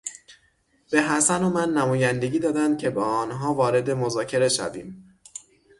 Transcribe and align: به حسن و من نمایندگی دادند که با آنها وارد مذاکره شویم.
به 0.91 1.01
حسن 1.01 1.43
و 1.43 1.49
من 1.49 1.69
نمایندگی 1.73 2.39
دادند 2.39 2.77
که 2.77 2.89
با 2.89 3.03
آنها 3.05 3.53
وارد 3.53 3.89
مذاکره 3.91 4.49
شویم. 4.49 5.17